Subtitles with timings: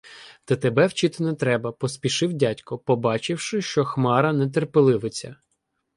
[0.45, 5.35] Та тебе вчити не треба,— поспішив дядько, побачивши, що Хмара нетерпеливиться.